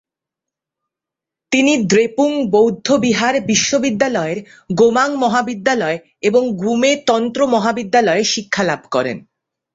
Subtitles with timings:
[1.51, 4.39] তিনি দ্রেপুং বৌদ্ধবিহার বিশ্ববিদ্যালয়ের
[4.73, 5.97] গোমাং মহাবিদ্যালয়
[6.21, 9.17] এবং গ্যুমে তন্ত্র মহাবিদ্যালয়ে শিক্ষালাভ করেন।